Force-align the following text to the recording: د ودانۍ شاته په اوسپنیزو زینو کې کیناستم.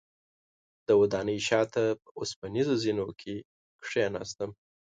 د 0.87 0.89
ودانۍ 1.01 1.37
شاته 1.47 1.83
په 2.01 2.07
اوسپنیزو 2.19 2.73
زینو 2.83 3.07
کې 3.21 3.35
کیناستم. 3.85 4.51